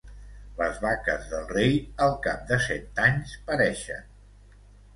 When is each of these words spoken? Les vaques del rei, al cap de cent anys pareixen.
Les 0.61 0.79
vaques 0.85 1.27
del 1.33 1.45
rei, 1.51 1.75
al 2.07 2.17
cap 2.25 2.49
de 2.55 2.59
cent 2.69 2.89
anys 3.07 3.37
pareixen. 3.51 4.13